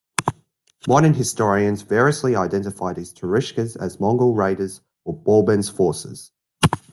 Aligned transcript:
Modern 0.87 1.13
historians 1.13 1.83
variously 1.83 2.35
identify 2.35 2.91
these 2.91 3.13
Turushkas 3.13 3.77
as 3.79 3.99
Mongol 3.99 4.33
raiders 4.33 4.81
or 5.05 5.15
Balban's 5.15 5.69
forces. 5.69 6.31